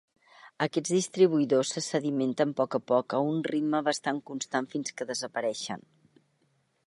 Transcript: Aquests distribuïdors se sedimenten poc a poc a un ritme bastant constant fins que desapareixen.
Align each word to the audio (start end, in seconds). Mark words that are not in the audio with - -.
Aquests 0.65 0.93
distribuïdors 0.93 1.73
se 1.75 1.83
sedimenten 1.87 2.55
poc 2.61 2.79
a 2.79 2.81
poc 2.91 3.17
a 3.17 3.21
un 3.33 3.39
ritme 3.51 3.83
bastant 3.89 4.21
constant 4.31 4.69
fins 4.75 4.95
que 4.99 5.09
desapareixen. 5.13 5.85